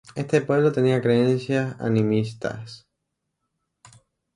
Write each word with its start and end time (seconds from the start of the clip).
Este 0.15 0.41
pueblo 0.41 0.71
tenía 0.71 0.99
creencias 0.99 1.79
animistas. 1.79 2.87